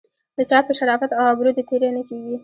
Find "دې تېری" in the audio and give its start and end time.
1.55-1.89